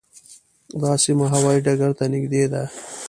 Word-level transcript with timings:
دا 0.81 0.91
سیمه 1.03 1.25
هوايي 1.33 1.59
ډګر 1.65 1.91
ته 1.97 2.05
نږدې 2.13 2.43
ده. 2.51 2.63